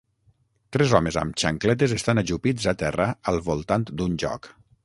[0.77, 4.55] Tres homes amb xancletes estan ajupits a terra al voltant d'un joc.